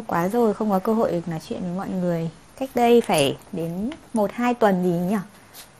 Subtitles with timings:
[0.00, 2.30] lâu quá rồi, không có cơ hội được nói chuyện với mọi người.
[2.58, 5.16] Cách đây phải đến 1-2 tuần gì nhỉ?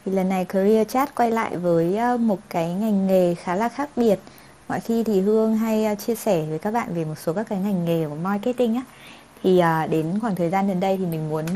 [0.04, 3.68] Thì lần này Career Chat quay lại với ờ, một cái ngành nghề khá là
[3.68, 4.18] khác biệt.
[4.68, 7.46] Mọi khi thì Hương hay ờ, chia sẻ với các bạn về một số các
[7.48, 8.82] cái ngành nghề của marketing á.
[9.42, 11.46] Thì ờ, đến khoảng thời gian gần đây thì mình muốn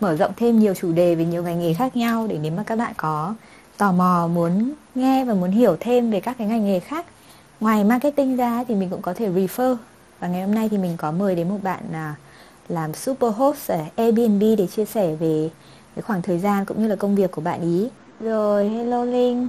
[0.00, 2.62] mở rộng thêm nhiều chủ đề về nhiều ngành nghề khác nhau để nếu mà
[2.66, 3.34] các bạn có
[3.76, 7.06] tò mò, muốn nghe và muốn hiểu thêm về các cái ngành nghề khác
[7.60, 9.76] ngoài marketing ra thì mình cũng có thể refer
[10.20, 12.14] và ngày hôm nay thì mình có mời đến một bạn là
[12.68, 15.50] làm super host ở Airbnb để chia sẻ về
[15.94, 17.88] cái khoảng thời gian cũng như là công việc của bạn ý.
[18.20, 19.48] Rồi hello Linh.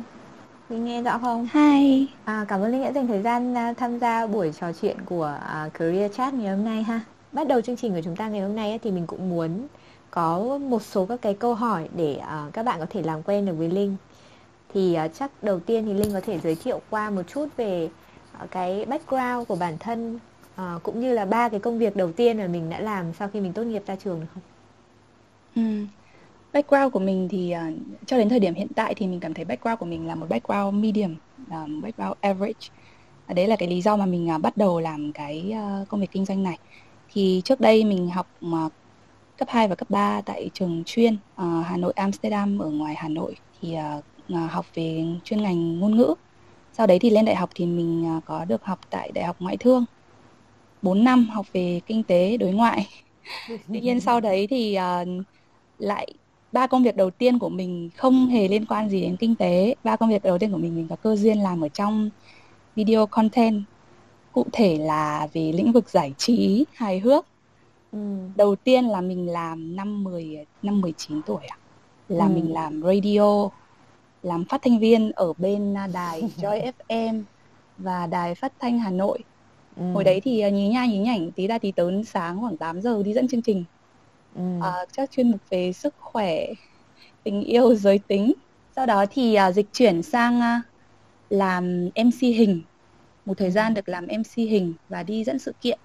[0.69, 1.47] Linh nghe rõ không?
[1.53, 2.07] Hi.
[2.25, 5.37] À, Cảm ơn Linh đã dành thời gian à, tham gia buổi trò chuyện của
[5.37, 7.01] uh, Career Chat ngày hôm nay ha.
[7.31, 9.67] Bắt đầu chương trình của chúng ta ngày hôm nay thì mình cũng muốn
[10.11, 13.45] có một số các cái câu hỏi để uh, các bạn có thể làm quen
[13.45, 13.95] được với Linh.
[14.73, 17.89] Thì uh, chắc đầu tiên thì Linh có thể giới thiệu qua một chút về
[18.51, 20.19] cái background của bản thân
[20.59, 23.27] à, cũng như là ba cái công việc đầu tiên mà mình đã làm sau
[23.27, 24.43] khi mình tốt nghiệp ra trường được không?
[25.55, 25.85] Ừ.
[26.53, 27.73] Background của mình thì uh,
[28.05, 30.25] cho đến thời điểm hiện tại thì mình cảm thấy background của mình là một
[30.29, 31.15] background medium,
[31.49, 32.67] là một background average.
[33.27, 36.11] Đấy là cái lý do mà mình uh, bắt đầu làm cái uh, công việc
[36.11, 36.57] kinh doanh này.
[37.13, 38.71] Thì trước đây mình học uh,
[39.37, 43.09] cấp 2 và cấp 3 tại trường chuyên uh, Hà Nội Amsterdam ở ngoài Hà
[43.09, 43.75] Nội thì
[44.33, 46.13] uh, học về chuyên ngành ngôn ngữ.
[46.73, 49.35] Sau đấy thì lên đại học thì mình uh, có được học tại Đại học
[49.39, 49.85] Ngoại thương
[50.81, 52.87] 4 năm học về kinh tế đối ngoại.
[53.47, 55.25] Tuy nhiên sau đấy thì uh,
[55.79, 56.07] lại
[56.51, 59.75] ba công việc đầu tiên của mình không hề liên quan gì đến kinh tế.
[59.83, 62.09] Ba công việc đầu tiên của mình mình có cơ duyên làm ở trong
[62.75, 63.63] video content
[64.31, 67.25] cụ thể là về lĩnh vực giải trí hài hước
[67.91, 67.99] Ừ.
[68.35, 71.57] Đầu tiên là mình làm năm 10 năm 19 tuổi ạ.
[72.07, 72.29] Là ừ.
[72.29, 73.49] mình làm radio,
[74.23, 77.23] làm phát thanh viên ở bên à, đài Joy FM
[77.77, 79.19] và đài phát thanh Hà Nội.
[79.75, 79.83] Ừ.
[79.93, 82.81] Hồi đấy thì à, nhí nha nhí nhảnh tí ra tí tớn sáng khoảng 8
[82.81, 83.63] giờ đi dẫn chương trình.
[84.35, 84.41] Ừ.
[84.61, 86.45] À, các chuyên mục về sức khỏe,
[87.23, 88.33] tình yêu, giới tính.
[88.75, 90.65] Sau đó thì uh, dịch chuyển sang uh,
[91.29, 92.61] làm MC hình.
[93.25, 95.79] Một thời gian được làm MC hình và đi dẫn sự kiện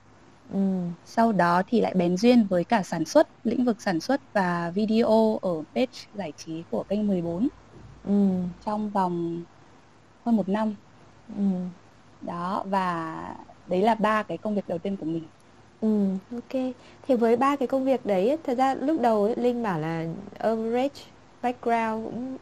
[0.52, 0.58] Ừ.
[1.04, 4.70] Sau đó thì lại bén duyên với cả sản xuất, lĩnh vực sản xuất và
[4.74, 7.48] video ở page giải trí của kênh 14
[8.04, 8.42] ừ.
[8.64, 9.42] trong vòng
[10.24, 10.74] hơn một năm.
[11.36, 11.44] Ừ.
[12.22, 13.34] Đó và
[13.66, 15.22] đấy là ba cái công việc đầu tiên của mình.
[15.80, 16.62] Ừ, ok.
[17.08, 20.06] Thì với ba cái công việc đấy, thật ra lúc đầu ấy, Linh bảo là
[20.38, 21.00] ờ, average
[21.42, 22.36] background cũng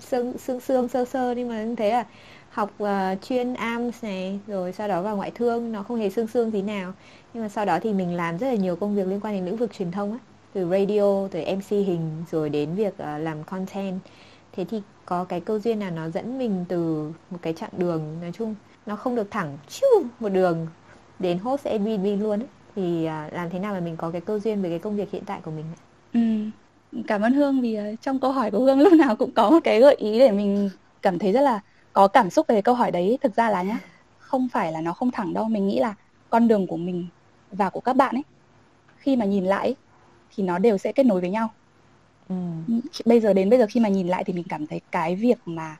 [0.00, 2.06] xương xương xương sơ sơ nhưng mà thế là
[2.50, 2.88] học uh,
[3.22, 6.62] chuyên ARMS này rồi sau đó vào ngoại thương nó không hề xương xương gì
[6.62, 6.92] nào
[7.34, 9.44] nhưng mà sau đó thì mình làm rất là nhiều công việc liên quan đến
[9.44, 10.18] lĩnh vực truyền thông á
[10.52, 14.00] từ radio từ mc hình rồi đến việc uh, làm content
[14.52, 18.20] thế thì có cái câu duyên nào nó dẫn mình từ một cái chặng đường
[18.20, 18.54] nói chung
[18.88, 19.86] nó không được thẳng chu
[20.20, 20.66] một đường
[21.18, 22.48] đến host Airbnb luôn ấy.
[22.76, 25.10] thì uh, làm thế nào mà mình có cái câu duyên với cái công việc
[25.10, 25.64] hiện tại của mình
[26.12, 27.00] ừ.
[27.06, 29.58] cảm ơn Hương vì uh, trong câu hỏi của Hương lúc nào cũng có một
[29.64, 30.70] cái gợi ý để mình
[31.02, 31.60] cảm thấy rất là
[31.92, 33.78] có cảm xúc về câu hỏi đấy thực ra là nhá
[34.18, 35.94] không phải là nó không thẳng đâu mình nghĩ là
[36.30, 37.06] con đường của mình
[37.52, 38.24] và của các bạn ấy
[38.98, 39.74] khi mà nhìn lại
[40.34, 41.50] thì nó đều sẽ kết nối với nhau
[42.28, 42.34] ừ.
[43.04, 45.38] bây giờ đến bây giờ khi mà nhìn lại thì mình cảm thấy cái việc
[45.44, 45.76] mà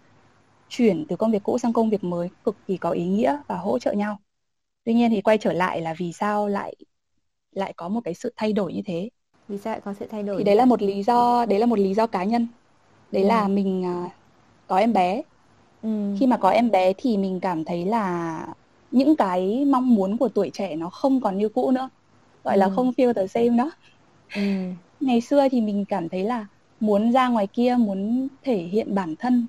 [0.69, 3.57] chuyển từ công việc cũ sang công việc mới cực kỳ có ý nghĩa và
[3.57, 4.19] hỗ trợ nhau
[4.85, 6.75] tuy nhiên thì quay trở lại là vì sao lại
[7.53, 9.09] lại có một cái sự thay đổi như thế
[9.49, 11.67] vì sao lại có sự thay đổi thì đấy là một lý do đấy là
[11.67, 12.47] một lý do cá nhân
[13.13, 13.29] đấy ừ.
[13.29, 14.13] là mình uh,
[14.67, 15.23] có em bé
[15.83, 16.15] ừ.
[16.21, 18.47] khi mà có em bé thì mình cảm thấy là
[18.91, 21.91] những cái mong muốn của tuổi trẻ nó không còn như cũ nữa
[22.45, 22.59] gọi ừ.
[22.61, 23.71] là không feel the same đó
[24.35, 24.43] ừ.
[25.01, 26.47] ngày xưa thì mình cảm thấy là
[26.81, 29.47] muốn ra ngoài kia muốn thể hiện bản thân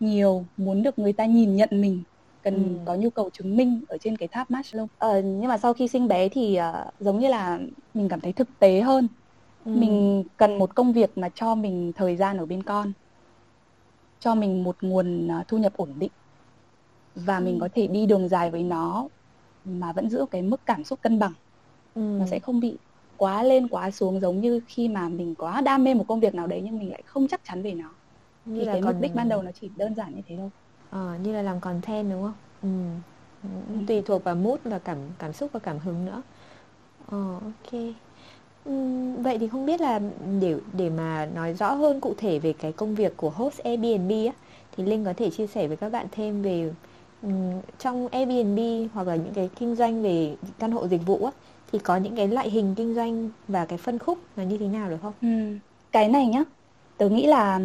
[0.00, 2.02] nhiều muốn được người ta nhìn nhận mình
[2.42, 2.80] cần ừ.
[2.84, 5.88] có nhu cầu chứng minh ở trên cái tháp Maslow ờ, nhưng mà sau khi
[5.88, 7.58] sinh bé thì uh, giống như là
[7.94, 9.08] mình cảm thấy thực tế hơn
[9.64, 9.70] ừ.
[9.70, 12.92] mình cần một công việc mà cho mình thời gian ở bên con
[14.20, 16.10] cho mình một nguồn uh, thu nhập ổn định
[17.14, 17.44] và ừ.
[17.44, 19.08] mình có thể đi đường dài với nó
[19.64, 21.32] mà vẫn giữ cái mức cảm xúc cân bằng
[21.94, 22.00] ừ.
[22.00, 22.76] nó sẽ không bị
[23.16, 26.34] quá lên quá xuống giống như khi mà mình quá đam mê một công việc
[26.34, 27.90] nào đấy nhưng mình lại không chắc chắn về nó
[28.48, 28.92] như thì cái còn...
[28.94, 30.50] mục đích ban đầu nó chỉ đơn giản như thế thôi
[30.90, 32.68] ờ, như là làm content đúng không ừ.
[33.68, 33.76] ừ.
[33.86, 36.22] tùy thuộc vào mood và cảm cảm xúc và cảm hứng nữa
[37.06, 37.80] ờ, ok
[38.64, 38.72] ừ,
[39.18, 40.00] vậy thì không biết là
[40.40, 44.10] để để mà nói rõ hơn cụ thể về cái công việc của host Airbnb
[44.10, 44.32] á
[44.76, 46.72] thì Linh có thể chia sẻ với các bạn thêm về
[47.78, 48.58] trong Airbnb
[48.92, 51.32] hoặc là những cái kinh doanh về căn hộ dịch vụ á
[51.72, 54.66] thì có những cái loại hình kinh doanh và cái phân khúc là như thế
[54.68, 55.12] nào được không?
[55.20, 55.58] Ừ.
[55.92, 56.44] Cái này nhá,
[56.96, 57.60] tớ nghĩ là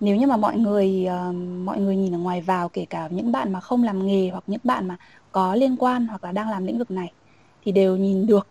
[0.00, 1.34] nếu như mà mọi người uh,
[1.64, 4.44] mọi người nhìn ở ngoài vào kể cả những bạn mà không làm nghề hoặc
[4.46, 4.96] những bạn mà
[5.32, 7.12] có liên quan hoặc là đang làm lĩnh vực này
[7.62, 8.46] thì đều nhìn được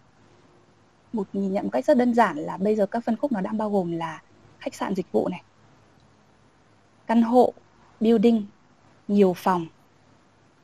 [1.13, 3.41] một nhìn nhận một cách rất đơn giản là bây giờ các phân khúc nó
[3.41, 4.21] đang bao gồm là
[4.59, 5.41] khách sạn dịch vụ này
[7.07, 7.53] căn hộ
[7.99, 8.45] building
[9.07, 9.67] nhiều phòng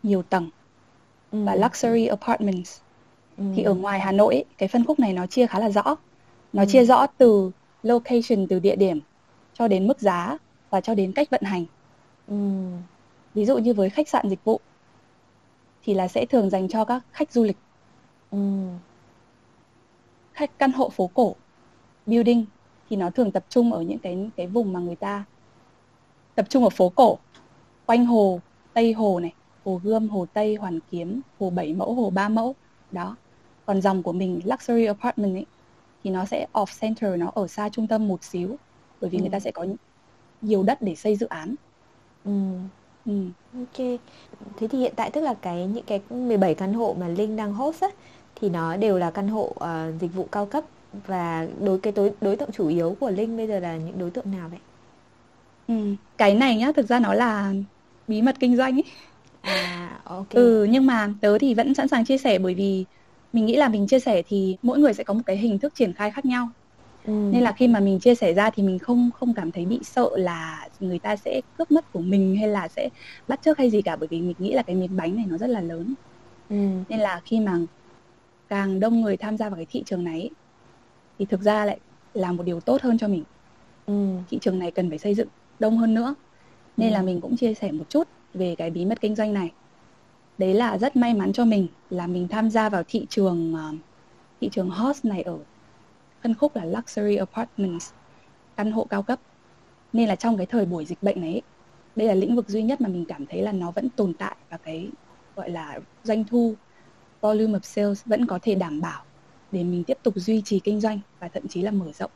[0.03, 0.49] nhiều tầng
[1.31, 1.43] ừ.
[1.45, 2.79] và luxury apartments
[3.37, 3.43] ừ.
[3.55, 5.95] thì ở ngoài Hà Nội cái phân khúc này nó chia khá là rõ
[6.53, 6.67] nó ừ.
[6.69, 7.51] chia rõ từ
[7.83, 8.99] location từ địa điểm
[9.53, 10.37] cho đến mức giá
[10.71, 11.65] và cho đến cách vận hành
[12.27, 12.35] ừ.
[13.33, 14.59] ví dụ như với khách sạn dịch vụ
[15.83, 17.57] thì là sẽ thường dành cho các khách du lịch
[18.31, 18.37] ừ.
[20.33, 21.35] khách căn hộ phố cổ
[22.05, 22.45] building
[22.89, 25.23] thì nó thường tập trung ở những cái cái vùng mà người ta
[26.35, 27.17] tập trung ở phố cổ
[27.85, 28.39] quanh hồ
[28.73, 29.33] tây hồ này
[29.65, 32.55] hồ gươm hồ tây hoàn kiếm hồ bảy mẫu hồ ba mẫu
[32.91, 33.15] đó
[33.65, 35.45] còn dòng của mình luxury apartment ấy
[36.03, 38.55] thì nó sẽ off center nó ở xa trung tâm một xíu
[39.01, 39.21] bởi vì ừ.
[39.21, 39.65] người ta sẽ có
[40.41, 41.55] nhiều đất để xây dự án
[42.25, 42.31] ừ.
[43.05, 43.13] Ừ.
[43.53, 43.77] Ok.
[44.57, 47.53] Thế thì hiện tại tức là cái những cái 17 căn hộ mà Linh đang
[47.53, 47.87] host á
[48.35, 50.63] thì nó đều là căn hộ uh, dịch vụ cao cấp
[51.07, 54.11] và đối cái đối đối tượng chủ yếu của Linh bây giờ là những đối
[54.11, 54.59] tượng nào vậy?
[55.67, 57.53] Ừ, cái này nhá, thực ra nó là
[58.07, 58.83] bí mật kinh doanh ấy.
[59.41, 60.29] À, ok.
[60.33, 62.85] Ừ, nhưng mà tớ thì vẫn sẵn sàng chia sẻ bởi vì
[63.33, 65.75] mình nghĩ là mình chia sẻ thì mỗi người sẽ có một cái hình thức
[65.75, 66.49] triển khai khác nhau.
[67.05, 67.11] Ừ.
[67.11, 69.79] Nên là khi mà mình chia sẻ ra thì mình không không cảm thấy bị
[69.83, 72.89] sợ là người ta sẽ cướp mất của mình hay là sẽ
[73.27, 75.37] bắt chước hay gì cả bởi vì mình nghĩ là cái miếng bánh này nó
[75.37, 75.93] rất là lớn.
[76.49, 76.55] Ừ.
[76.89, 77.57] Nên là khi mà
[78.49, 80.29] càng đông người tham gia vào cái thị trường này
[81.19, 81.79] thì thực ra lại
[82.13, 83.23] là một điều tốt hơn cho mình.
[83.85, 84.07] Ừ.
[84.29, 85.27] Thị trường này cần phải xây dựng
[85.59, 86.15] đông hơn nữa.
[86.77, 86.93] Nên ừ.
[86.93, 89.51] là mình cũng chia sẻ một chút về cái bí mật kinh doanh này.
[90.37, 93.75] Đấy là rất may mắn cho mình là mình tham gia vào thị trường uh,
[94.41, 95.37] thị trường host này ở
[96.23, 97.91] phân khúc là luxury apartments
[98.55, 99.19] căn hộ cao cấp
[99.93, 101.41] nên là trong cái thời buổi dịch bệnh này
[101.95, 104.35] đây là lĩnh vực duy nhất mà mình cảm thấy là nó vẫn tồn tại
[104.49, 104.89] và cái
[105.35, 106.55] gọi là doanh thu
[107.21, 109.03] volume of sales vẫn có thể đảm bảo
[109.51, 112.11] để mình tiếp tục duy trì kinh doanh và thậm chí là mở rộng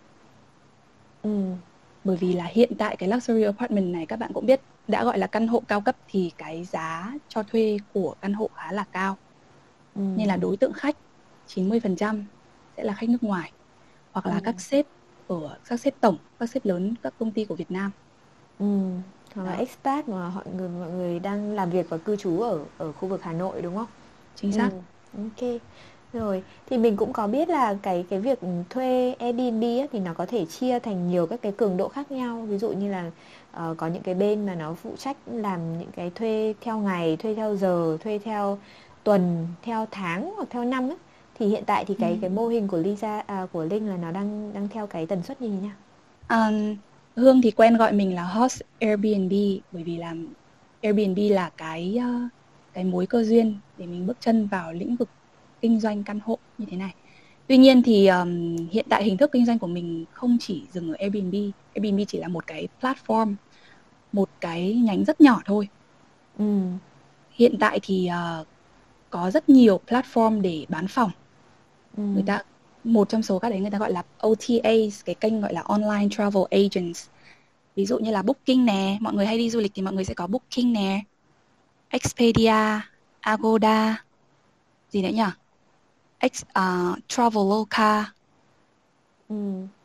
[1.24, 1.52] ừ.
[2.04, 5.20] bởi vì là hiện tại cái luxury apartment này các bạn cũng biết đã gọi
[5.20, 8.86] là căn hộ cao cấp thì cái giá cho thuê của căn hộ khá là
[8.92, 9.18] cao
[9.96, 10.02] ừ.
[10.18, 10.98] nên là đối tượng khách
[11.48, 12.24] 90%
[12.78, 13.52] sẽ là khách nước ngoài
[14.16, 14.42] hoặc là ừ.
[14.44, 14.86] các sếp
[15.28, 17.92] ở các sếp tổng các sếp lớn các công ty của Việt Nam
[18.60, 18.66] ừ.
[19.36, 22.60] hoặc là expat mà họ người mọi người đang làm việc và cư trú ở
[22.78, 23.88] ở khu vực Hà Nội đúng không
[24.36, 24.70] chính xác
[25.14, 25.20] ừ.
[25.24, 25.62] ok
[26.14, 28.40] rồi thì mình cũng có biết là cái cái việc
[28.70, 32.12] thuê Airbnb ấy, thì nó có thể chia thành nhiều các cái cường độ khác
[32.12, 33.12] nhau ví dụ như là
[33.58, 37.18] uh, có những cái bên mà nó phụ trách làm những cái thuê theo ngày
[37.18, 38.58] thuê theo giờ thuê theo
[39.04, 40.98] tuần theo tháng hoặc theo năm ấy
[41.40, 42.18] thì hiện tại thì cái ừ.
[42.22, 45.24] cái mô hình của Lisa à, của Linh là nó đang đang theo cái tần
[45.24, 45.76] suất như thế nào?
[46.30, 46.76] Um,
[47.16, 49.34] Hương thì quen gọi mình là host Airbnb
[49.72, 50.28] bởi vì làm
[50.82, 52.32] Airbnb là cái uh,
[52.74, 55.10] cái mối cơ duyên để mình bước chân vào lĩnh vực
[55.62, 56.94] kinh doanh căn hộ như thế này.
[57.48, 60.90] Tuy nhiên thì um, hiện tại hình thức kinh doanh của mình không chỉ dừng
[60.90, 61.36] ở Airbnb.
[61.74, 63.36] Airbnb chỉ là một cái platform,
[64.12, 65.68] một cái nhánh rất nhỏ thôi.
[66.38, 66.62] Ừ.
[67.32, 68.10] Hiện tại thì
[68.42, 68.48] uh,
[69.10, 71.12] có rất nhiều platform để bán phòng
[71.98, 72.04] ừ.
[72.04, 72.42] người ta
[72.84, 76.08] một trong số các đấy người ta gọi là OTAs cái kênh gọi là online
[76.12, 77.08] travel agents
[77.76, 80.06] ví dụ như là Booking nè mọi người hay đi du lịch thì mọi người
[80.06, 81.02] sẽ có Booking nè
[81.90, 82.80] Expedia
[83.20, 84.04] Agoda
[84.92, 85.24] gì nữa nhỉ
[86.20, 88.14] Ex, uh, Traveloka
[89.30, 89.36] ừ,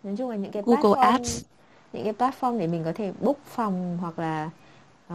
[0.02, 1.44] nói chung là những cái Google platform, Ads
[1.92, 4.50] những cái platform để mình có thể book phòng hoặc là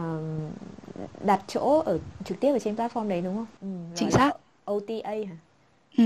[1.24, 3.46] đặt chỗ ở trực tiếp ở trên platform đấy đúng không?
[3.60, 4.30] Ừ, Chính xác.
[4.70, 5.36] OTA hả?
[5.96, 6.04] Ừ.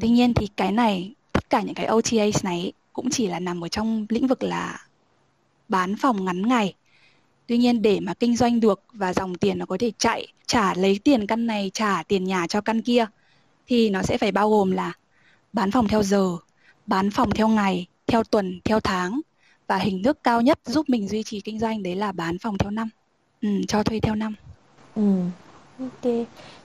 [0.00, 3.64] Tuy nhiên thì cái này tất cả những cái OTAs này cũng chỉ là nằm
[3.64, 4.86] ở trong lĩnh vực là
[5.68, 6.74] bán phòng ngắn ngày.
[7.46, 10.74] Tuy nhiên để mà kinh doanh được và dòng tiền nó có thể chạy trả
[10.74, 13.06] lấy tiền căn này, trả tiền nhà cho căn kia
[13.66, 14.92] thì nó sẽ phải bao gồm là
[15.52, 16.36] bán phòng theo giờ,
[16.86, 19.20] bán phòng theo ngày, theo tuần, theo tháng
[19.66, 22.58] và hình thức cao nhất giúp mình duy trì kinh doanh đấy là bán phòng
[22.58, 22.88] theo năm,
[23.42, 24.34] ừ, cho thuê theo năm.
[24.94, 25.02] Ừ.
[25.78, 26.02] Ok.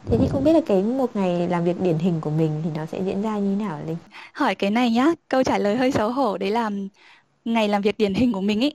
[0.05, 2.70] Thế thì không biết là cái một ngày làm việc điển hình của mình thì
[2.75, 3.98] nó sẽ diễn ra như thế nào Linh?
[4.34, 6.72] Hỏi cái này nhá, câu trả lời hơi xấu hổ đấy là
[7.46, 8.74] ngày làm việc điển hình của mình ấy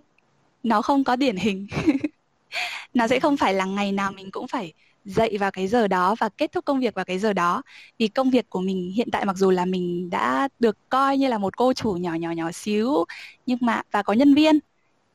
[0.63, 1.67] nó không có điển hình.
[2.95, 4.73] nó sẽ không phải là ngày nào mình cũng phải
[5.05, 7.63] dậy vào cái giờ đó và kết thúc công việc vào cái giờ đó
[7.99, 11.29] vì công việc của mình hiện tại mặc dù là mình đã được coi như
[11.29, 13.05] là một cô chủ nhỏ nhỏ nhỏ xíu
[13.47, 14.59] nhưng mà và có nhân viên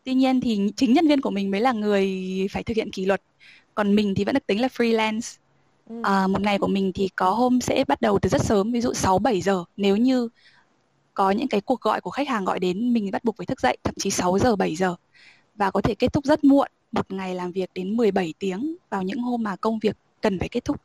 [0.06, 2.08] tuy nhiên thì chính nhân viên của mình mới là người
[2.52, 3.22] phải thực hiện kỷ luật
[3.76, 5.38] còn mình thì vẫn được tính là freelance.
[5.90, 6.02] Ừ.
[6.04, 8.82] à, một ngày của mình thì có hôm sẽ bắt đầu từ rất sớm ví
[8.82, 9.64] dụ 6 7 giờ.
[9.78, 10.30] Nếu như
[11.14, 13.62] có những cái cuộc gọi của khách hàng gọi đến mình bắt buộc phải thức
[13.62, 14.96] dậy thậm chí 6 giờ 7 giờ.
[15.56, 19.04] Và có thể kết thúc rất muộn một ngày làm việc đến 17 tiếng vào
[19.04, 20.82] những hôm mà công việc cần phải kết thúc.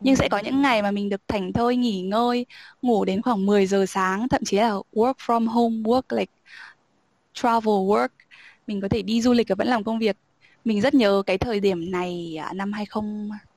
[0.00, 2.46] Nhưng sẽ có những ngày mà mình được thảnh thơi nghỉ ngơi
[2.82, 6.32] ngủ đến khoảng 10 giờ sáng thậm chí là work from home work like
[7.34, 8.08] travel work.
[8.66, 10.16] Mình có thể đi du lịch và vẫn làm công việc
[10.64, 13.02] mình rất nhớ cái thời điểm này à, năm 20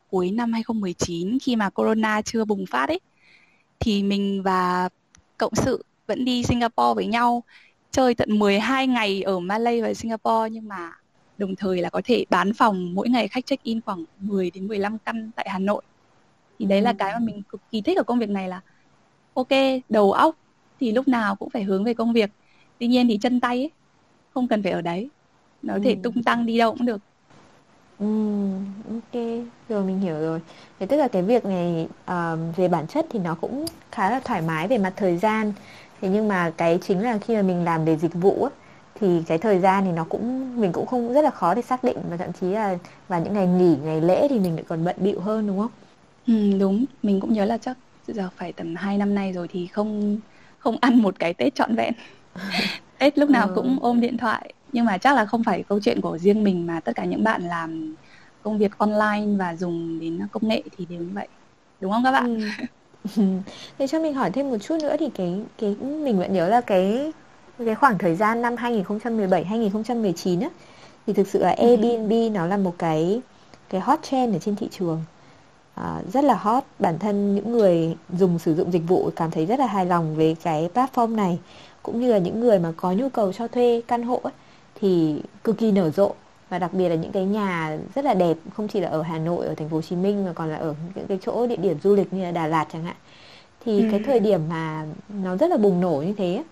[0.10, 3.00] cuối năm 2019 khi mà corona chưa bùng phát ấy.
[3.80, 4.90] Thì mình và
[5.38, 7.44] cộng sự vẫn đi Singapore với nhau
[7.92, 10.50] chơi tận 12 ngày ở Malay và Singapore.
[10.52, 10.92] Nhưng mà
[11.38, 14.68] đồng thời là có thể bán phòng mỗi ngày khách check in khoảng 10 đến
[14.68, 15.84] 15 căn tại Hà Nội.
[16.60, 18.62] Thì đấy là cái mà mình cực kỳ thích ở công việc này là
[19.34, 19.48] ok
[19.90, 20.36] đầu óc
[20.80, 22.30] thì lúc nào cũng phải hướng về công việc.
[22.80, 23.72] Tuy nhiên thì chân tay ấy
[24.34, 25.10] không cần phải ở đấy
[25.66, 27.02] nó có thể tung tăng đi đâu cũng được
[28.00, 28.06] Ừ,
[28.90, 29.22] ok,
[29.70, 30.40] rồi mình hiểu rồi.
[30.80, 34.20] Thế tức là cái việc này ờ, về bản chất thì nó cũng khá là
[34.20, 35.54] thoải mái về mặt thời gian.
[36.02, 38.50] Thế nhưng mà cái chính là khi mà mình làm về dịch vụ á,
[38.96, 41.84] thì cái thời gian thì nó cũng mình cũng không rất là khó để xác
[41.84, 44.84] định và thậm chí là vào những ngày nghỉ, ngày lễ thì mình lại còn
[44.86, 45.72] bận bịu hơn đúng không?
[46.28, 49.68] Ừ, đúng, mình cũng nhớ là chắc giờ phải tầm 2 năm nay rồi thì
[49.68, 50.18] không
[50.58, 51.94] không ăn một cái Tết trọn vẹn.
[52.98, 53.54] Tết lúc nào Ờ.
[53.56, 56.68] cũng ôm điện thoại nhưng mà chắc là không phải câu chuyện của riêng mình
[56.68, 57.96] mà tất cả những bạn làm
[58.42, 61.30] công việc online và dùng đến công nghệ thì đều như vậy
[61.80, 62.52] đúng không các bạn Ừ.
[63.80, 66.62] Thế cho mình hỏi thêm một chút nữa thì cái cái mình vẫn nhớ là
[66.62, 67.14] cái
[67.66, 70.50] cái khoảng thời gian năm 2017 2019 á
[71.08, 71.66] thì thực sự là Ừ.
[71.68, 73.22] Airbnb nó là một cái
[73.70, 75.04] cái hot trend ở trên thị trường.
[75.76, 79.46] À, rất là hot bản thân những người dùng sử dụng dịch vụ cảm thấy
[79.46, 81.40] rất là hài lòng với cái platform này
[81.84, 84.34] cũng như là những người mà có nhu cầu cho thuê căn hộ ấy,
[84.76, 86.14] thì cực kỳ nở rộ
[86.50, 89.18] và đặc biệt là những cái nhà rất là đẹp không chỉ là ở Hà
[89.20, 91.56] Nội ở thành phố Hồ Chí Minh mà còn là ở những cái chỗ địa
[91.56, 92.96] điểm du lịch như là Đà Lạt chẳng hạn
[93.66, 93.88] thì Ừ.
[93.92, 96.44] cái thời điểm mà nó rất là bùng nổ như thế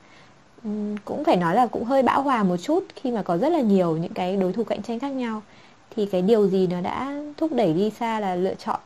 [1.05, 3.61] cũng phải nói là cũng hơi bão hòa một chút khi mà có rất là
[3.61, 5.41] nhiều những cái đối thủ cạnh tranh khác nhau
[5.95, 8.79] thì cái điều gì nó đã thúc đẩy Lisa là lựa chọn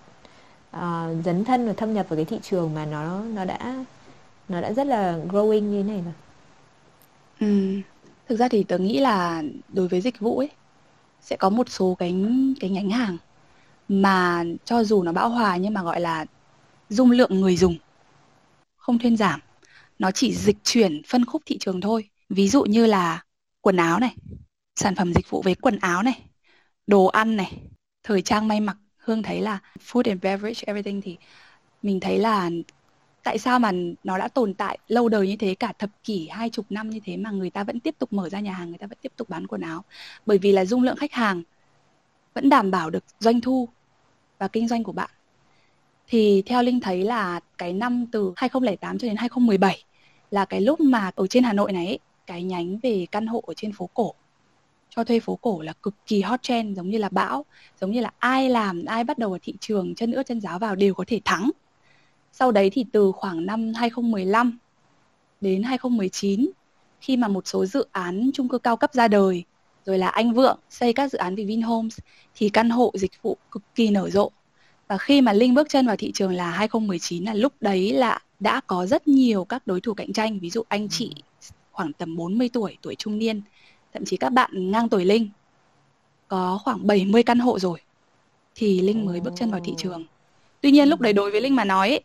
[0.72, 3.86] ờ, dấn thân và thâm nhập vào cái thị trường mà nó nó đã
[4.50, 6.14] nó đã rất là growing như thế này rồi
[7.40, 7.82] Ừ.
[8.28, 9.44] Thực ra thì tớ nghĩ là
[9.74, 10.50] đối với dịch vụ ấy
[11.22, 12.16] sẽ có một số cái
[12.60, 13.18] cái nhánh hàng
[13.90, 16.26] mà cho dù nó bão hòa nhưng mà gọi là
[16.90, 17.78] dung lượng người dùng
[18.78, 19.40] không thuyên giảm.
[20.00, 22.10] Nó chỉ dịch chuyển phân khúc thị trường thôi.
[22.30, 23.24] Ví dụ như là
[23.62, 24.16] quần áo này,
[24.76, 26.22] sản phẩm dịch vụ về quần áo này,
[26.88, 27.58] đồ ăn này,
[28.04, 28.78] thời trang may mặc.
[28.98, 31.18] Hương thấy là food and beverage everything thì
[31.82, 32.50] mình thấy là
[33.28, 33.72] tại sao mà
[34.04, 37.00] nó đã tồn tại lâu đời như thế cả thập kỷ hai chục năm như
[37.06, 39.12] thế mà người ta vẫn tiếp tục mở ra nhà hàng người ta vẫn tiếp
[39.18, 39.84] tục bán quần áo?
[40.26, 41.44] Bởi vì là dung lượng khách hàng
[42.34, 43.70] vẫn đảm bảo được doanh thu
[44.40, 45.10] và kinh doanh của bạn.
[46.08, 49.84] Thì theo Linh thấy là cái năm từ 2008 cho đến 2017
[50.32, 53.44] là cái lúc mà ở trên Hà Nội này ấy, cái nhánh về căn hộ
[53.48, 54.14] ở trên phố cổ
[54.90, 57.46] cho thuê phố cổ là cực kỳ hot trend giống như là bão
[57.82, 60.60] giống như là ai làm ai bắt đầu ở thị trường chân ướt chân giáo
[60.60, 61.52] vào đều có thể thắng
[62.40, 64.58] sau đấy thì từ khoảng năm 2015
[65.42, 66.50] đến 2019
[67.02, 69.44] khi mà một số dự án chung cư cao cấp ra đời
[69.86, 72.00] rồi là anh Vượng xây các dự án vì Vinhomes
[72.36, 74.32] thì căn hộ dịch vụ cực kỳ nở rộ.
[74.88, 78.20] Và khi mà Linh bước chân vào thị trường là 2019 là lúc đấy là
[78.40, 81.16] đã có rất nhiều các đối thủ cạnh tranh ví dụ anh chị
[81.72, 83.42] khoảng tầm 40 tuổi tuổi trung niên
[83.94, 85.30] thậm chí các bạn ngang tuổi Linh
[86.28, 87.80] có khoảng 70 căn hộ rồi
[88.56, 90.06] thì Linh mới bước chân vào thị trường.
[90.62, 92.04] Tuy nhiên lúc đấy đối với Linh mà nói ấy,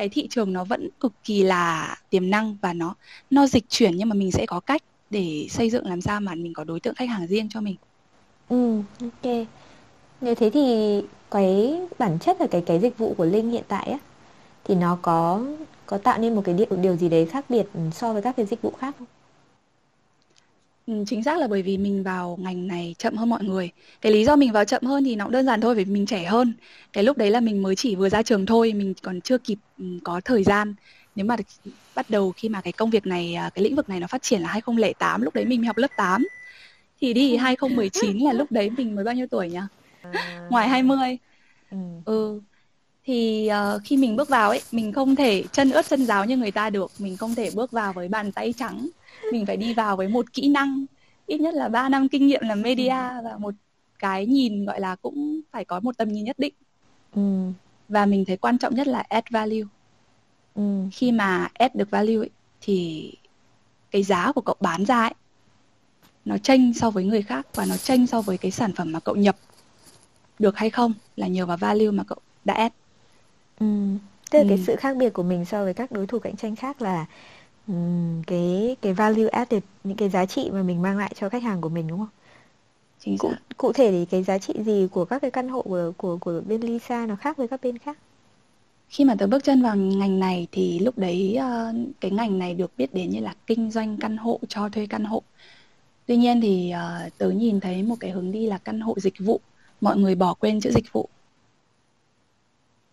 [0.00, 2.94] cái thị trường nó vẫn cực kỳ là tiềm năng và nó
[3.30, 6.34] nó dịch chuyển nhưng mà mình sẽ có cách để xây dựng làm sao mà
[6.34, 7.76] mình có đối tượng khách hàng riêng cho mình
[8.48, 9.46] Ừ, ok.
[10.20, 13.86] Nếu thế thì cái bản chất là cái cái dịch vụ của Linh hiện tại
[13.90, 13.98] á
[14.64, 15.42] thì nó có
[15.86, 18.46] có tạo nên một cái điều điều gì đấy khác biệt so với các cái
[18.46, 19.08] dịch vụ khác không?
[20.90, 23.70] Ừ, chính xác là bởi vì mình vào ngành này chậm hơn mọi người.
[24.00, 26.06] Cái lý do mình vào chậm hơn thì nó cũng đơn giản thôi vì mình
[26.06, 26.54] trẻ hơn.
[26.92, 29.58] Cái lúc đấy là mình mới chỉ vừa ra trường thôi mình còn chưa kịp
[29.78, 30.74] ừ, có thời gian.
[31.14, 31.36] Nếu mà
[31.94, 34.22] bắt đầu khi mà cái công việc này à, cái lĩnh vực này nó phát
[34.22, 36.28] triển là 2008 lúc đấy mình học lớp 8
[37.00, 39.60] thì đi 2019 là lúc đấy mình mới bao nhiêu tuổi nhỉ?
[40.02, 41.18] À, ngoài 20
[41.70, 41.76] ừ.
[42.04, 42.40] ừ.
[43.04, 46.36] Thì ờ, khi mình bước vào ấy mình không thể chân ướt chân ráo như
[46.36, 46.92] người ta được.
[46.98, 48.88] Mình không thể bước vào với bàn tay trắng
[49.32, 50.86] mình phải đi vào với một kỹ năng
[51.26, 52.88] ít nhất là 3 năm kinh nghiệm làm media
[53.24, 53.54] và một
[53.98, 56.54] cái nhìn gọi là cũng phải có một tầm nhìn nhất định
[57.14, 57.52] Ừ.
[57.88, 59.62] và mình thấy quan trọng nhất là add value
[60.54, 60.62] Ừ.
[60.92, 63.12] khi mà add được value ấy, thì
[63.90, 65.14] cái giá của cậu bán ra ấy
[66.24, 69.00] nó chênh so với người khác và nó chênh so với cái sản phẩm mà
[69.00, 69.36] cậu nhập
[70.38, 72.74] được hay không là nhờ vào value mà cậu đã add
[73.60, 73.66] Ừ.
[74.30, 74.64] Tức là cái Ừ.
[74.66, 77.06] sự khác biệt của mình so với các đối thủ cạnh tranh khác là
[77.70, 81.42] ừm, cái cái value added những cái giá trị mà mình mang lại cho khách
[81.42, 82.08] hàng của mình đúng không?
[82.98, 83.36] chính Cụ xác.
[83.56, 86.40] cụ thể thì cái giá trị gì của các cái căn hộ của của của
[86.46, 87.98] bên Lisa nó khác với các bên khác?
[88.90, 92.54] khi mà tớ bước chân vào ngành này thì lúc đấy uh, cái ngành này
[92.54, 95.22] được biết đến như là kinh doanh căn hộ cho thuê căn hộ.
[96.06, 96.72] Tuy nhiên thì
[97.06, 99.40] uh, tớ nhìn thấy một cái hướng đi là căn hộ dịch vụ.
[99.80, 101.08] Mọi người bỏ quên chữ dịch vụ.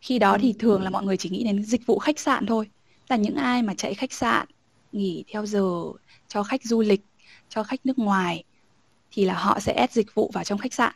[0.02, 2.70] Khi đó thì thường là mọi người chỉ nghĩ đến dịch vụ khách sạn thôi.
[3.10, 4.48] Là những ai mà chạy khách sạn
[4.92, 5.92] nghỉ theo giờ
[6.28, 7.02] cho khách du lịch
[7.50, 8.44] cho khách nước ngoài
[9.12, 10.94] thì là họ sẽ ép dịch vụ vào trong khách sạn.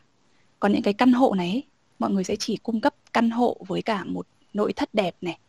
[0.60, 1.64] Còn những cái căn hộ này
[2.00, 5.40] mọi người sẽ chỉ cung cấp căn hộ với cả một nội thất đẹp này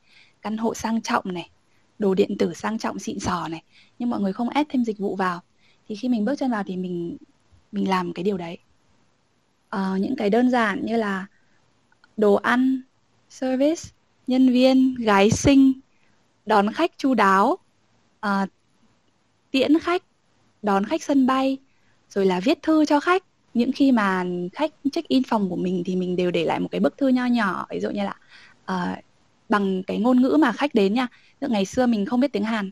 [0.42, 1.50] căn hộ sang trọng này
[1.99, 3.62] đồ điện tử sang trọng xịn sò này.
[3.99, 5.40] Nhưng mọi người không ép thêm dịch vụ vào.
[5.88, 7.16] Thì khi mình bước chân vào thì mình
[7.72, 8.58] mình làm cái điều đấy.
[9.68, 11.26] À, những cái đơn giản như là
[12.16, 12.82] đồ ăn
[13.30, 13.82] service
[14.26, 15.72] nhân viên gái sinh
[16.46, 17.58] đón khách chu đáo
[18.22, 18.46] à,
[19.50, 20.02] tiễn khách
[20.62, 21.58] đón khách sân bay
[22.08, 23.22] rồi là viết thư cho khách.
[23.54, 26.68] Những khi mà khách check in phòng của mình thì mình đều để lại một
[26.70, 28.16] cái bức thư nho nhỏ ví dụ như là
[28.72, 28.98] uh,
[29.48, 31.06] bằng cái ngôn ngữ mà khách đến nha.
[31.40, 32.70] Ngày xưa mình không biết tiếng hàn.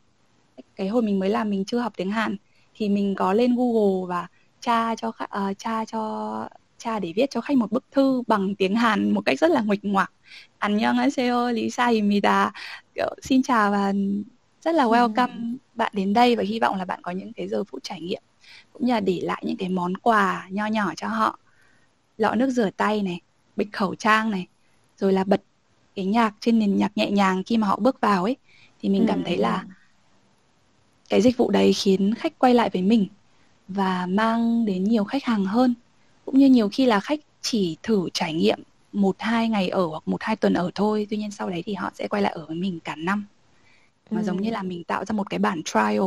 [0.77, 2.37] Cái hồi mình mới làm mình chưa học tiếng hàn.
[2.75, 4.27] Thì mình có lên google và
[4.61, 8.23] tra cho khách uh, ờ, tra cho cha để viết cho khách một bức thư
[8.27, 10.13] bằng tiếng Hàn một cách rất là nguệch ngoạc.
[10.59, 11.11] Anh nhân ấy,
[13.23, 13.93] xin chào và
[14.63, 15.57] rất là welcome ừ.
[15.75, 18.23] bạn đến đây và hy vọng là bạn có những cái giờ phút trải nghiệm
[18.73, 21.39] cũng như là để lại những cái món quà nho nhỏ cho họ
[22.17, 23.21] lọ nước rửa tay này
[23.57, 24.47] bịch khẩu trang này
[24.97, 25.43] rồi là bật
[25.97, 28.37] cái nhạc trên nền nhạc nhẹ nhàng khi mà họ bước vào ấy
[28.83, 29.07] thì mình ừ.
[29.09, 29.65] cảm thấy là
[31.09, 33.07] cái dịch vụ đấy khiến khách quay lại với mình
[33.69, 35.75] và mang đến nhiều khách hàng hơn
[36.25, 38.61] cũng như nhiều khi là khách chỉ thử trải nghiệm
[38.93, 41.75] một hai ngày ở hoặc một hai tuần ở thôi tuy nhiên sau đấy thì
[41.75, 43.27] họ sẽ quay lại ở với mình cả năm
[44.11, 44.25] mà ừ.
[44.25, 46.03] giống như là mình tạo ra một cái bản trial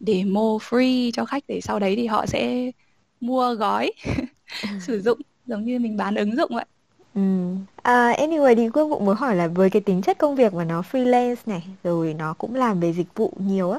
[0.00, 2.70] demo free cho khách để sau đấy thì họ sẽ
[3.20, 3.92] mua gói
[4.78, 6.64] sử dụng giống như mình bán ứng dụng vậy
[7.14, 7.20] Ừ.
[7.82, 10.64] À, anyway thì Phương cũng muốn hỏi là với cái tính chất công việc mà
[10.64, 13.78] nó freelance này rồi nó cũng làm về dịch vụ nhiều á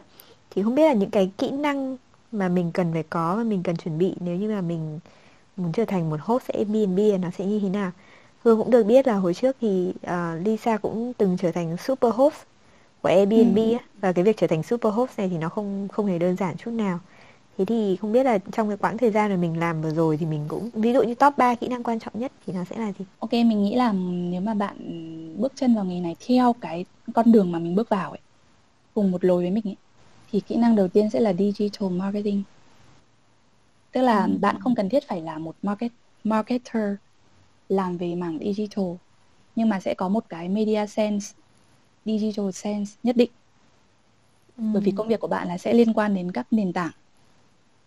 [0.49, 1.97] thì không biết là những cái kỹ năng
[2.31, 4.99] mà mình cần phải có và mình cần chuẩn bị nếu như mà mình
[5.57, 7.91] muốn trở thành một host Airbnb nó sẽ như thế nào
[8.43, 12.13] Hương cũng được biết là hồi trước thì uh, Lisa cũng từng trở thành super
[12.15, 12.35] host
[13.01, 13.77] của Airbnb ừ.
[14.01, 16.57] và cái việc trở thành super host này thì nó không không hề đơn giản
[16.57, 16.99] chút nào
[17.57, 20.17] thế thì không biết là trong cái quãng thời gian mà mình làm vừa rồi
[20.17, 22.63] thì mình cũng ví dụ như top 3 kỹ năng quan trọng nhất thì nó
[22.63, 23.91] sẽ là gì ok mình nghĩ là
[24.31, 24.77] nếu mà bạn
[25.37, 28.19] bước chân vào nghề này theo cái con đường mà mình bước vào ấy
[28.93, 29.75] cùng một lối với mình ấy
[30.31, 32.43] thì kỹ năng đầu tiên sẽ là digital marketing
[33.91, 34.31] tức là ừ.
[34.41, 35.91] bạn không cần thiết phải là một market
[36.23, 36.95] marketer
[37.69, 38.85] làm về mảng digital
[39.55, 41.33] nhưng mà sẽ có một cái media sense
[42.05, 43.29] digital sense nhất định
[44.57, 44.63] ừ.
[44.73, 46.91] bởi vì công việc của bạn là sẽ liên quan đến các nền tảng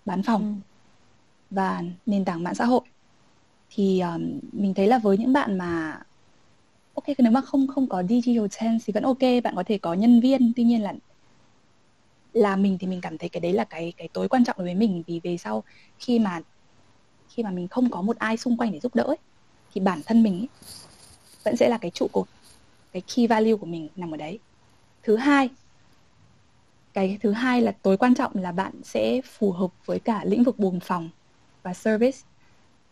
[0.04, 0.74] bán phòng ừ.
[1.50, 2.80] và nền tảng mạng xã hội
[3.70, 6.00] thì um, mình thấy là với những bạn mà
[6.94, 9.94] ok nếu mà không không có digital sense thì vẫn ok bạn có thể có
[9.94, 10.94] nhân viên tuy nhiên là
[12.32, 14.64] là mình thì mình cảm thấy cái đấy là cái cái tối quan trọng đối
[14.64, 15.64] với mình vì về sau
[15.98, 16.40] khi mà
[17.28, 19.16] khi mà mình không có một ai xung quanh để giúp đỡ ấy,
[19.74, 20.48] thì bản thân mình ấy,
[21.44, 22.26] vẫn sẽ là cái trụ cột
[22.94, 24.38] cái key value của mình nằm ở đấy.
[25.02, 25.48] Thứ hai
[26.92, 30.44] cái thứ hai là tối quan trọng là bạn sẽ phù hợp với cả lĩnh
[30.44, 31.08] vực buồng phòng
[31.62, 32.18] và service.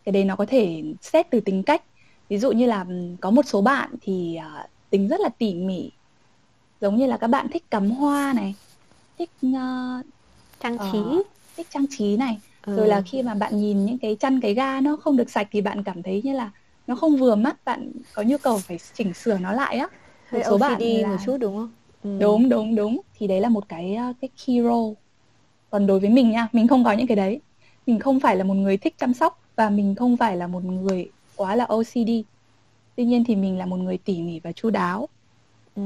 [0.04, 1.82] Cái đấy nó có thể xét từ tính cách.
[2.28, 2.86] Ví dụ như là
[3.20, 5.90] có một số bạn thì uh, tính rất là tỉ mỉ
[6.80, 8.54] giống như là các bạn thích cắm hoa này
[9.18, 10.06] thích uh,
[10.60, 10.98] trang trí.
[10.98, 12.38] uh, thích trang trí này.
[12.66, 12.76] Ừ.
[12.76, 15.48] rồi là khi mà bạn nhìn những cái chăn cái ga nó không được sạch
[15.50, 16.50] thì bạn cảm thấy như là
[16.86, 19.88] nó không vừa mắt bạn có nhu cầu phải chỉnh sửa nó lại á
[20.32, 21.08] một số bạn là...
[21.08, 21.70] một chút đúng không
[22.02, 22.18] ừ.
[22.20, 24.94] đúng đúng đúng thì đấy là một cái ờ, cái key role
[25.70, 27.40] còn đối với mình nha mình không có những cái đấy
[27.86, 30.64] mình không phải là một người thích chăm sóc và mình không phải là một
[30.64, 32.10] người quá là OCD
[32.96, 35.08] tuy nhiên thì mình là một người tỉ mỉ và chu đáo
[35.76, 35.82] ừ.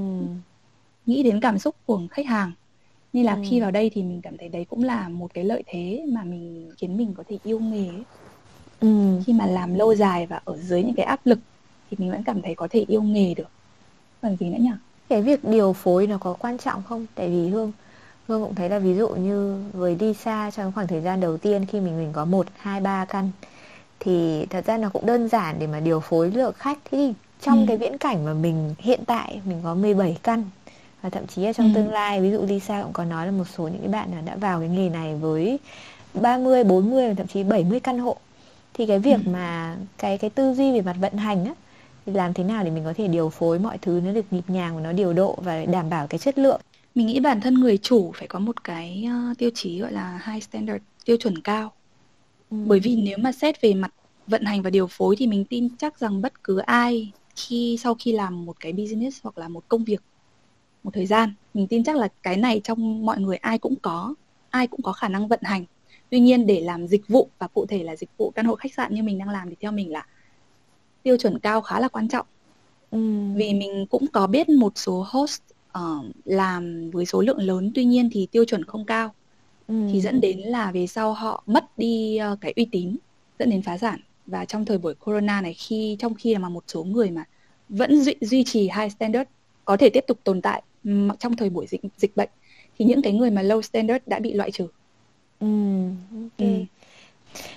[1.06, 2.52] nghĩ đến cảm xúc của khách hàng
[3.12, 3.42] nên là ừ.
[3.50, 6.24] khi vào đây thì mình cảm thấy đấy cũng là một cái lợi thế mà
[6.24, 8.02] mình khiến mình có thể yêu nghề ấy.
[8.80, 9.20] Ừ.
[9.26, 11.38] khi mà làm lâu dài và ở dưới những cái áp lực
[11.90, 13.48] thì mình vẫn cảm thấy có thể yêu nghề được
[14.22, 14.70] còn gì nữa nhỉ
[15.08, 17.72] cái việc điều phối nó có quan trọng không tại vì hương
[18.28, 21.36] hương cũng thấy là ví dụ như với đi xa trong khoảng thời gian đầu
[21.36, 23.30] tiên khi mình mình có một hai ba căn
[24.00, 27.60] thì thật ra nó cũng đơn giản để mà điều phối lượng khách thì trong
[27.60, 27.64] ừ.
[27.68, 30.44] cái viễn cảnh mà mình hiện tại mình có 17 căn
[31.02, 31.72] và thậm chí là trong ừ.
[31.74, 34.36] tương lai ví dụ Lisa cũng có nói là một số những cái bạn đã
[34.36, 35.58] vào cái nghề này với
[36.14, 38.16] 30, 40 và thậm chí 70 căn hộ
[38.76, 39.30] thì cái việc ừ.
[39.30, 41.54] mà cái cái tư duy về mặt vận hành á
[42.06, 44.44] thì làm thế nào để mình có thể điều phối mọi thứ nó được nhịp
[44.48, 46.60] nhàng và nó điều độ và đảm bảo cái chất lượng
[46.94, 50.20] mình nghĩ bản thân người chủ phải có một cái uh, tiêu chí gọi là
[50.26, 51.72] high standard tiêu chuẩn cao
[52.50, 52.56] ừ.
[52.66, 53.90] bởi vì nếu mà xét về mặt
[54.26, 57.94] vận hành và điều phối thì mình tin chắc rằng bất cứ ai khi sau
[57.94, 60.02] khi làm một cái business hoặc là một công việc
[60.82, 64.14] một thời gian mình tin chắc là cái này trong mọi người ai cũng có
[64.50, 65.64] ai cũng có khả năng vận hành
[66.10, 68.74] tuy nhiên để làm dịch vụ và cụ thể là dịch vụ căn hộ khách
[68.74, 70.06] sạn như mình đang làm thì theo mình là
[71.02, 72.26] tiêu chuẩn cao khá là quan trọng
[72.90, 72.98] ừ.
[73.34, 75.42] vì mình cũng có biết một số host
[75.78, 79.14] uh, làm với số lượng lớn tuy nhiên thì tiêu chuẩn không cao
[79.68, 79.74] ừ.
[79.92, 82.96] thì dẫn đến là về sau họ mất đi uh, cái uy tín
[83.38, 86.64] dẫn đến phá sản và trong thời buổi corona này khi trong khi mà một
[86.66, 87.24] số người mà
[87.68, 89.30] vẫn duy, duy trì high standard
[89.64, 90.62] có thể tiếp tục tồn tại
[91.18, 92.28] trong thời buổi dịch dịch bệnh
[92.78, 94.66] thì những cái người mà low standard đã bị loại trừ.
[95.40, 95.46] Ừ,
[96.22, 96.28] okay.
[96.48, 96.64] ừ.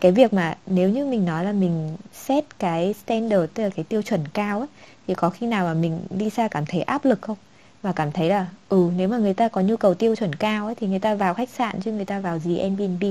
[0.01, 3.85] Cái việc mà nếu như mình nói là mình set cái standard tức là cái
[3.89, 4.67] tiêu chuẩn cao ấy
[5.07, 7.37] thì có khi nào mà mình đi xa cảm thấy áp lực không?
[7.81, 10.65] Và cảm thấy là ừ nếu mà người ta có nhu cầu tiêu chuẩn cao
[10.65, 13.03] ấy thì người ta vào khách sạn chứ người ta vào gì Airbnb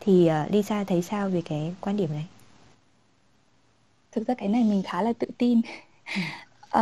[0.00, 2.26] thì uh, Lisa thấy sao về cái quan điểm này?
[4.12, 5.60] Thực ra cái này mình khá là tự tin.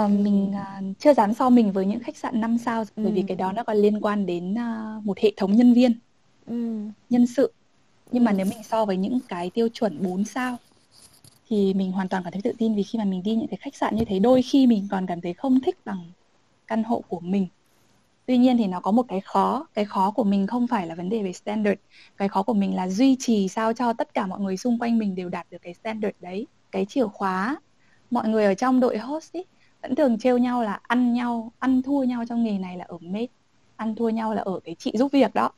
[0.04, 3.02] uh, mình uh, chưa dám so mình với những khách sạn 5 sao ừ.
[3.04, 5.98] bởi vì cái đó nó còn liên quan đến uh, một hệ thống nhân viên,
[6.46, 6.88] ừ.
[7.11, 7.52] nhân sự.
[8.12, 10.56] Nhưng mà nếu mình so với những cái tiêu chuẩn 4 sao
[11.48, 13.59] thì mình hoàn toàn cảm thấy tự tin vì khi mà mình đi những cái
[13.61, 16.11] khách sạn như thế đôi khi mình còn cảm thấy không thích bằng
[16.66, 17.46] căn hộ của mình
[18.26, 20.94] tuy nhiên thì nó có một cái khó cái khó của mình không phải là
[20.94, 21.80] vấn đề về standard
[22.16, 24.98] cái khó của mình là duy trì sao cho tất cả mọi người xung quanh
[24.98, 27.56] mình đều đạt được cái standard đấy cái chìa khóa
[28.11, 29.42] mọi người ở trong đội host ý,
[29.82, 32.98] vẫn thường trêu nhau là ăn nhau ăn thua nhau trong nghề này là ở
[33.00, 33.26] mate
[33.76, 35.50] ăn thua nhau là ở cái chị giúp việc đó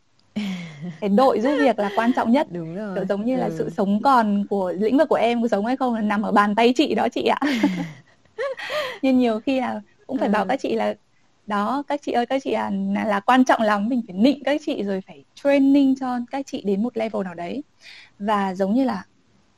[1.00, 3.40] cái đội giúp việc là quan trọng nhất đúng rồi kiểu giống như ừ.
[3.40, 6.22] là sự sống còn của lĩnh vực của em có sống hay không là nằm
[6.22, 7.40] ở bàn tay chị đó chị ạ
[9.02, 10.32] nhưng nhiều khi là cũng phải ừ.
[10.32, 10.94] bảo các chị là
[11.46, 14.44] đó các chị ơi các chị à là, là quan trọng lắm mình phải nịnh
[14.44, 17.62] các chị rồi phải training cho các chị đến một level nào đấy
[18.18, 19.04] và giống như là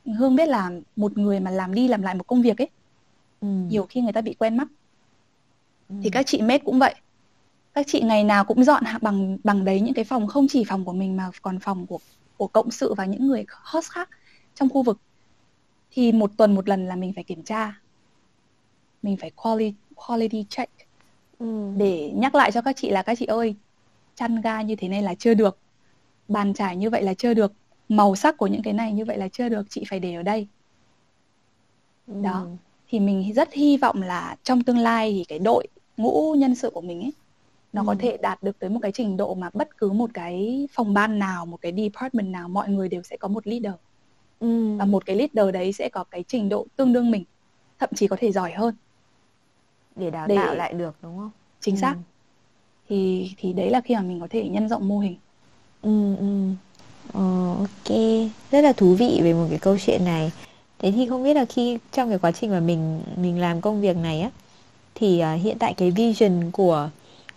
[0.05, 2.69] hương biết là một người mà làm đi làm lại một công việc ấy
[3.41, 3.47] ừ.
[3.47, 4.67] nhiều khi người ta bị quen mắt
[5.89, 5.95] ừ.
[6.03, 6.95] thì các chị mết cũng vậy
[7.73, 10.85] các chị ngày nào cũng dọn bằng bằng đấy những cái phòng không chỉ phòng
[10.85, 11.99] của mình mà còn phòng của
[12.37, 14.09] của cộng sự và những người host khác
[14.55, 14.97] trong khu vực.
[15.91, 17.79] Thì một tuần một lần là mình phải kiểm tra.
[19.03, 20.71] Mình phải quality quality check.
[21.39, 21.71] Ừ.
[21.77, 23.55] để nhắc lại cho các chị là các chị ơi
[24.15, 25.57] chăn ga như thế này là chưa được.
[26.27, 27.53] Bàn trải như vậy là chưa được.
[27.89, 29.63] Màu sắc của những cái này như vậy là chưa được.
[29.69, 30.47] Chị phải để ở đây.
[32.07, 32.13] Ừ.
[32.23, 32.47] đó.
[32.89, 36.69] Thì mình rất hy vọng là trong tương lai thì cái đội ngũ nhân sự
[36.69, 37.11] của mình ấy
[37.73, 37.85] nó ừ.
[37.87, 40.93] có thể đạt được tới một cái trình độ mà bất cứ một cái phòng
[40.93, 43.73] ban nào một cái department nào mọi người đều sẽ có một leader.
[44.41, 44.77] Ừ.
[44.77, 47.23] và một cái leader đấy sẽ có cái trình độ tương đương mình
[47.79, 48.75] thậm chí có thể giỏi hơn.
[49.95, 50.35] Để đào để...
[50.35, 51.31] tạo lại được đúng không?
[51.59, 51.95] Chính xác.
[51.95, 52.01] Ừ.
[52.89, 55.15] thì thì đấy là khi mà mình có thể nhân rộng mô hình.
[55.81, 56.49] Ừ ừ.
[57.13, 57.97] Ờ, ok.
[58.51, 60.31] Rất là thú vị về một cái câu chuyện này.
[60.79, 63.81] Thế thì không biết là khi trong cái quá trình mà mình mình làm công
[63.81, 64.29] việc này á
[64.95, 66.89] thì uh, hiện tại cái vision của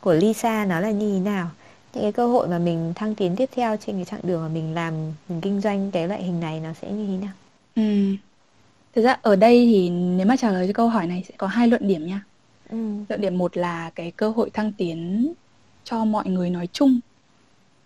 [0.05, 1.51] của Lisa nó là như thế nào
[1.95, 4.49] những cái cơ hội mà mình thăng tiến tiếp theo trên cái chặng đường mà
[4.49, 4.95] mình làm
[5.29, 7.33] mình kinh doanh cái loại hình này nó sẽ như thế nào
[7.77, 8.17] ừ.
[8.95, 11.47] thực ra ở đây thì nếu mà trả lời cho câu hỏi này sẽ có
[11.47, 12.25] hai luận điểm nha
[12.71, 12.77] ừ.
[13.09, 15.33] luận điểm một là cái cơ hội thăng tiến
[15.85, 17.01] cho mọi người nói chung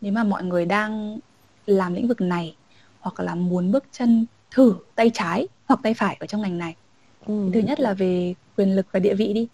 [0.01, 1.19] nếu mà mọi người đang
[1.67, 2.57] làm lĩnh vực này
[3.01, 6.75] hoặc là muốn bước chân thử tay trái hoặc tay phải ở trong ngành này
[7.27, 7.51] ừ.
[7.55, 9.49] thứ nhất là về quyền lực và địa vị đi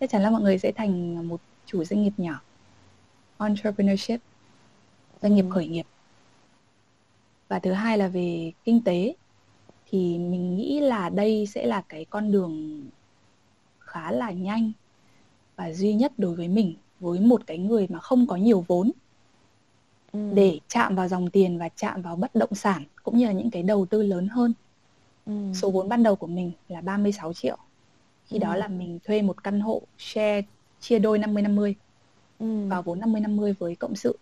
[0.00, 2.40] chắc chắn là mọi người sẽ thành một chủ doanh nghiệp nhỏ
[3.38, 4.20] entrepreneurship
[5.22, 5.50] doanh nghiệp ừ.
[5.50, 5.86] khởi nghiệp
[7.48, 9.14] và thứ hai là về kinh tế
[9.90, 12.84] thì mình nghĩ là đây sẽ là cái con đường
[13.78, 14.72] khá là nhanh
[15.56, 18.90] và duy nhất đối với mình với một cái người mà không có nhiều vốn
[20.12, 20.30] ừ.
[20.34, 23.50] để chạm vào dòng tiền và chạm vào bất động sản cũng như là những
[23.50, 24.52] cái đầu tư lớn hơn.
[25.26, 25.32] Ừ.
[25.54, 27.58] Số vốn ban đầu của mình là 36 triệu.
[28.24, 28.40] Khi ừ.
[28.40, 30.42] đó là mình thuê một căn hộ share
[30.80, 31.74] chia đôi 50 50.
[32.38, 32.68] Ừ.
[32.68, 34.18] Vào vốn 50 50 với cộng sự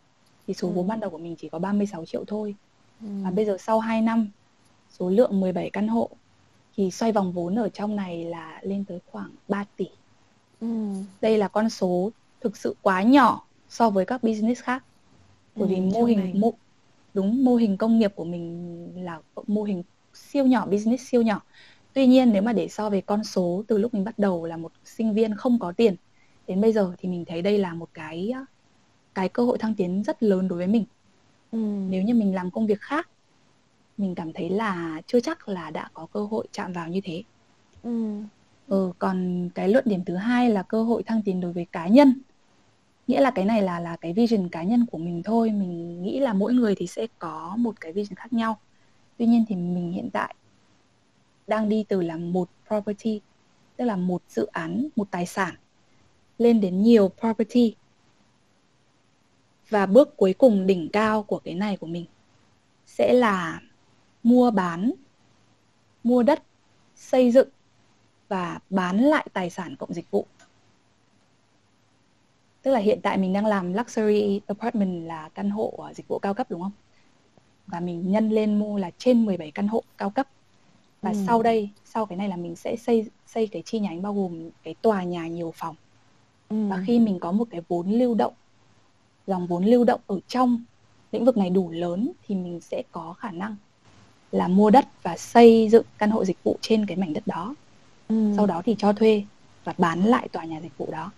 [0.46, 0.72] thì số ừ.
[0.72, 2.54] vốn ban đầu của mình chỉ có 36 triệu thôi.
[3.00, 3.08] Ừ.
[3.24, 4.28] Và bây giờ sau 2 năm
[4.98, 6.10] số lượng 17 căn hộ
[6.76, 9.86] thì xoay vòng vốn ở trong này là lên tới khoảng 3 tỷ.
[10.60, 10.94] Ừ.
[11.20, 14.84] Đây là con số thực sự quá nhỏ so với các business khác.
[15.56, 16.52] Bởi ừ, vì mô hình mô,
[17.14, 19.82] đúng mô hình công nghiệp của mình là mô hình
[20.14, 21.42] siêu nhỏ business siêu nhỏ.
[21.92, 24.56] Tuy nhiên nếu mà để so về con số từ lúc mình bắt đầu là
[24.56, 25.96] một sinh viên không có tiền
[26.46, 28.33] đến bây giờ thì mình thấy đây là một cái
[29.14, 30.85] cái cơ hội thăng tiến rất lớn đối với mình.
[31.50, 31.59] Ừ.
[31.88, 33.09] Nếu như mình làm công việc khác
[33.96, 37.22] mình cảm thấy là chưa chắc là đã có cơ hội chạm vào như thế
[37.83, 38.22] ừ.
[38.68, 41.88] ừ còn cái luận điểm thứ hai là cơ hội thăng tiến đối với cá
[41.88, 42.14] nhân
[43.07, 46.20] nghĩa là cái này là là cái vision cá nhân của mình thôi mình nghĩ
[46.20, 48.61] là mỗi người thì sẽ có một cái vision khác nhau
[49.18, 50.35] tuy nhiên thì mình hiện tại
[51.46, 53.20] đang đi từ là một property
[53.76, 55.54] tức là một dự án một tài sản
[56.38, 57.74] lên đến nhiều property.
[59.68, 62.06] Và bước cuối cùng đỉnh cao của cái này của mình
[62.86, 63.60] sẽ là
[64.22, 64.92] mua bán
[66.04, 66.42] mua đất
[66.96, 67.48] xây dựng
[68.28, 70.26] và bán lại tài sản cộng dịch vụ.
[72.62, 76.34] Tức là hiện tại mình đang làm luxury apartment là căn hộ dịch vụ cao
[76.34, 76.72] cấp đúng không?
[77.66, 80.28] Và mình nhân lên mua là trên 17 căn hộ cao cấp.
[81.02, 81.16] Và ừ.
[81.26, 84.50] sau đây sau cái này là mình sẽ xây xây cái chi nhánh bao gồm
[84.62, 85.76] cái tòa nhà nhiều phòng
[86.54, 86.68] ừ.
[86.68, 88.32] và khi mình có một cái vốn lưu động
[89.26, 90.64] dòng vốn lưu động ở trong
[91.12, 93.56] lĩnh vực này đủ lớn thì mình sẽ có khả năng
[94.32, 97.54] là mua đất và xây dựng căn hộ dịch vụ trên cái mảnh đất đó
[98.08, 98.32] ừ.
[98.36, 99.24] sau đó thì cho thuê
[99.64, 101.10] và bán lại tòa nhà dịch vụ đó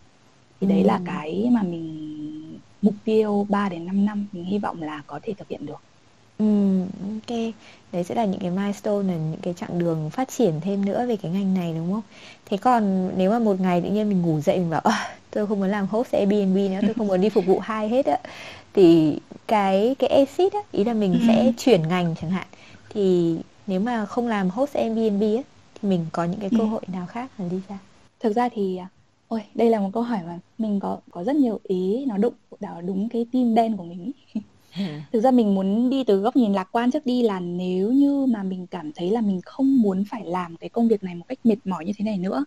[0.61, 0.71] thì ừ.
[0.71, 5.03] đấy là cái mà mình mục tiêu 3 đến 5 năm mình hy vọng là
[5.07, 5.81] có thể thực hiện được
[6.39, 6.45] Ừ,
[7.01, 7.37] ok.
[7.93, 11.07] Đấy sẽ là những cái milestone là những cái chặng đường phát triển thêm nữa
[11.09, 12.03] về cái ngành này đúng không?
[12.47, 14.83] Thế còn nếu mà một ngày tự nhiên mình ngủ dậy mình bảo
[15.31, 18.07] tôi không muốn làm host Airbnb nữa, tôi không muốn đi phục vụ hai hết
[18.07, 18.19] á
[18.75, 19.19] thì
[19.49, 21.19] cái cái exit á, ý là mình ừ.
[21.21, 22.47] sẽ chuyển ngành chẳng hạn.
[22.91, 25.43] Thì nếu mà không làm host Airbnb á
[25.83, 26.67] thì mình có những cái cơ ừ.
[26.67, 27.79] hội nào khác là đi ra?
[28.21, 28.91] Thực ra thì à,
[29.27, 32.35] ôi, đây là một câu hỏi mà mình có có rất nhiều ý nó đụng
[32.61, 34.13] vào đúng cái tim đen của mình ý.
[35.13, 38.27] Thực ra mình muốn đi từ góc nhìn lạc quan trước đi là nếu như
[38.27, 41.25] mà mình cảm thấy là mình không muốn phải làm cái công việc này một
[41.29, 42.45] cách mệt mỏi như thế này nữa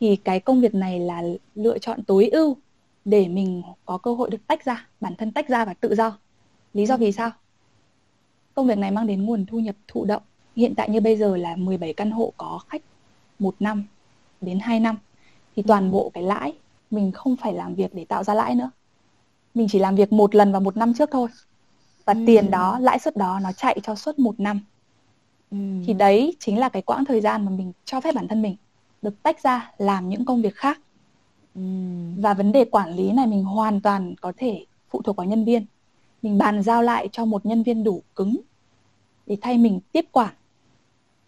[0.00, 1.22] thì cái công việc này là
[1.54, 2.56] lựa chọn tối ưu
[3.04, 6.18] để mình có cơ hội được tách ra, bản thân tách ra và tự do.
[6.74, 7.30] Lý do vì sao?
[8.54, 10.22] Công việc này mang đến nguồn thu nhập thụ động.
[10.56, 12.82] Hiện tại như bây giờ là 17 căn hộ có khách
[13.38, 13.84] một năm
[14.40, 14.96] đến 2 năm
[15.56, 16.52] thì toàn bộ cái lãi
[16.90, 18.70] mình không phải làm việc để tạo ra lãi nữa
[19.54, 21.28] mình chỉ làm việc một lần vào một năm trước thôi
[22.04, 22.24] và ừ.
[22.26, 24.60] tiền đó lãi suất đó nó chạy cho suốt một năm
[25.50, 25.56] ừ.
[25.86, 28.56] thì đấy chính là cái quãng thời gian mà mình cho phép bản thân mình
[29.02, 30.80] được tách ra làm những công việc khác
[31.54, 31.60] ừ.
[32.18, 35.44] và vấn đề quản lý này mình hoàn toàn có thể phụ thuộc vào nhân
[35.44, 35.66] viên
[36.22, 38.36] mình bàn giao lại cho một nhân viên đủ cứng
[39.26, 40.34] để thay mình tiếp quản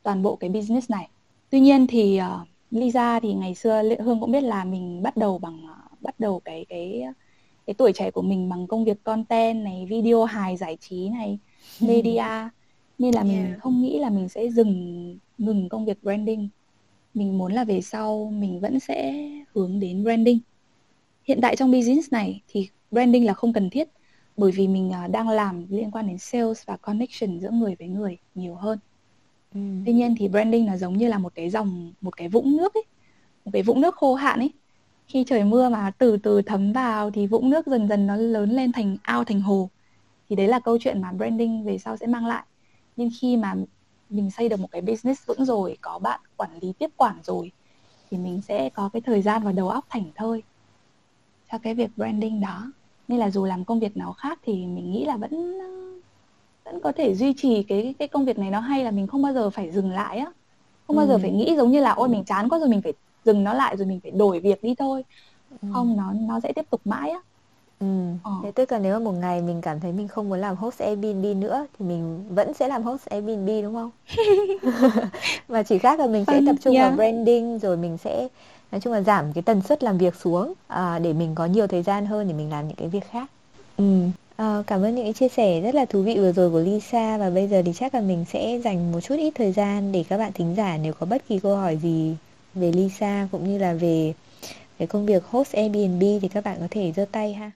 [0.03, 1.09] toàn bộ cái business này
[1.51, 5.39] tuy nhiên thì uh, Lisa thì ngày xưa Hương cũng biết là mình bắt đầu
[5.39, 7.03] bằng uh, bắt đầu cái cái
[7.67, 11.39] cái tuổi trẻ của mình bằng công việc content này video hài giải trí này
[11.81, 12.51] media.
[12.99, 13.61] Nên là mình yeah.
[13.61, 16.49] không nghĩ là mình sẽ dừng ngừng công việc branding.
[17.15, 20.39] Mình muốn là về sau mình vẫn sẽ hướng đến branding.
[21.25, 23.89] Hiện tại trong business này thì branding là không cần thiết
[24.37, 27.89] bởi vì mình à, đang làm liên quan đến sales và connection giữa người với
[27.89, 28.79] người nhiều hơn.
[29.55, 29.61] Ừ.
[29.87, 32.75] tuy nhiên thì branding là giống như là một cái dòng một cái vũng nước
[32.75, 32.83] ấy
[33.45, 34.53] một cái vũng nước khô hạn ấy
[35.07, 38.51] khi trời mưa mà từ từ thấm vào thì vũng nước dần dần nó lớn
[38.51, 39.71] lên thành ao thành hồ.
[40.29, 42.45] Thì đấy là câu chuyện mà branding về sau sẽ mang lại.
[42.97, 43.55] Nhưng khi mà
[44.09, 47.53] mình xây được một cái business vững rồi có bạn quản lý tiếp quản rồi
[48.11, 50.43] thì mình sẽ có cái thời gian và đầu óc thảnh thơi
[51.53, 52.73] cho cái việc branding đó.
[53.09, 55.31] Nên là dù làm công việc nào khác thì mình nghĩ là vẫn
[56.65, 59.23] vẫn có thể duy trì cái cái công việc này nó hay là mình không
[59.23, 60.33] bao giờ phải dừng lại á.
[60.87, 61.11] Không bao ừ.
[61.13, 62.93] giờ phải nghĩ giống như là ôi mình chán quá rồi mình phải
[63.27, 65.05] dừng nó lại rồi mình phải đổi việc đi thôi
[65.63, 65.69] ừ.
[65.73, 67.21] không nó nó sẽ tiếp tục mãi á
[67.81, 67.87] Ừ.
[68.23, 68.31] Ờ.
[68.43, 70.79] Thế tức là nếu mà một ngày mình cảm thấy mình không muốn làm host
[70.79, 73.91] Airbnb nữa thì mình vẫn sẽ làm host Airbnb đúng không?
[75.49, 76.89] Mà chỉ khác là mình sẽ tập trung yeah.
[76.89, 78.29] vào branding rồi mình sẽ
[78.73, 81.67] nói chung là giảm cái tần suất làm việc xuống à, để mình có nhiều
[81.67, 83.31] thời gian hơn để mình làm những cái việc khác.
[83.77, 84.01] Ừ.
[84.37, 87.19] À, cảm ơn những cái chia sẻ rất là thú vị vừa rồi của Lisa
[87.19, 90.05] và bây giờ thì chắc là mình sẽ dành một chút ít thời gian để
[90.09, 92.17] các bạn thính giả nếu có bất kỳ câu hỏi gì
[92.57, 94.13] về Lisa cũng như là về
[94.79, 97.51] cái công việc host Airbnb thì các bạn có thể giơ tay ha.